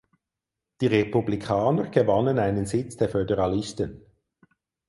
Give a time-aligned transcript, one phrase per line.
[0.81, 4.01] Die Republikaner gewannen einen Sitz der Föderalisten.